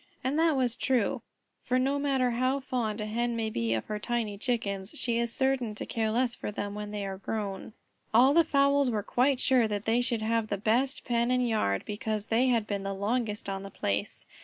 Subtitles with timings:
[0.23, 1.21] And that was true,
[1.63, 5.31] for no matter how fond a Hen may be of her tiny Chickens, she is
[5.31, 7.73] certain to care less for them when they are grown.
[8.11, 11.83] All the fowls were quite sure that they should have the best pen and yard,
[11.85, 14.25] because they had been the longest on the place.